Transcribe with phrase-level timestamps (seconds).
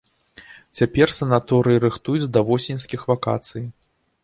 [0.79, 3.71] Цяпер санаторыі рыхтуюць да восеньскіх вакацый.